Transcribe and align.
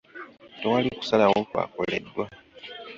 Tewali 0.59 0.89
kusalawo 0.97 1.37
kwakoleddwa. 1.49 2.25